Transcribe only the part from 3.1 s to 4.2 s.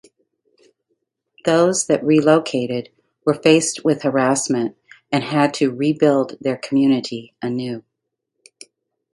were faced with